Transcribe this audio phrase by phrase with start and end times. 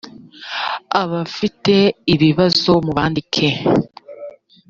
[1.01, 1.75] abafite
[2.13, 3.47] ibibazo mubandike.